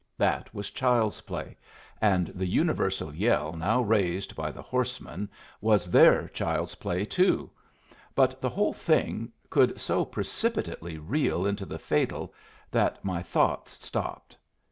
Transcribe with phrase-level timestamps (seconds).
[0.17, 1.55] That was child's play;
[2.01, 5.29] and the universal yell now raised by the horsemen
[5.61, 7.51] was their child's play too;
[8.15, 12.33] but the whole thing could so precipitately reel into the fatal
[12.71, 14.35] that my thoughts stopped.